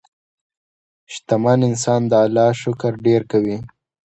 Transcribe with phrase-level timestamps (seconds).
[1.13, 3.57] شتمن انسان د الله شکر ډېر کوي.